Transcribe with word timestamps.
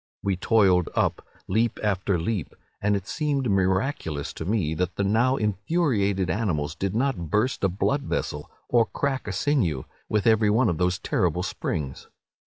"We 0.23 0.35
toiled 0.35 0.89
up, 0.95 1.23
leap 1.47 1.77
after 1.83 2.17
leap; 2.17 2.55
and 2.81 2.95
it 2.95 3.05
seemed 3.05 3.51
miraculous 3.51 4.33
to 4.33 4.45
me 4.45 4.73
that 4.73 4.95
the 4.95 5.03
now 5.03 5.35
infuriated 5.35 6.27
animals 6.27 6.73
did 6.73 6.95
not 6.95 7.29
burst 7.29 7.63
a 7.63 7.69
blood 7.69 8.01
vessel, 8.01 8.49
or 8.67 8.87
crack 8.87 9.27
a 9.27 9.31
sinew, 9.31 9.83
with 10.09 10.25
every 10.25 10.49
one 10.49 10.69
of 10.69 10.79
those 10.79 10.97
terrible 10.97 11.43
springs. 11.43 12.07